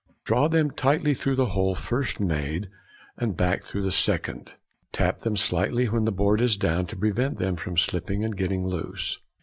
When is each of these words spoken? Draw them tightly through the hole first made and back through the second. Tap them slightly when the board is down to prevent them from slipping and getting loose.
Draw 0.25 0.47
them 0.47 0.71
tightly 0.71 1.13
through 1.13 1.35
the 1.35 1.49
hole 1.53 1.75
first 1.75 2.19
made 2.19 2.71
and 3.17 3.37
back 3.37 3.63
through 3.63 3.83
the 3.83 3.91
second. 3.91 4.53
Tap 4.91 5.19
them 5.19 5.37
slightly 5.37 5.87
when 5.89 6.05
the 6.05 6.11
board 6.11 6.41
is 6.41 6.57
down 6.57 6.87
to 6.87 6.95
prevent 6.97 7.37
them 7.37 7.55
from 7.55 7.77
slipping 7.77 8.23
and 8.23 8.35
getting 8.35 8.65
loose. 8.65 9.19